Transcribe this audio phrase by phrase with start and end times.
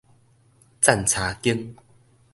[0.81, 1.75] 棧柴間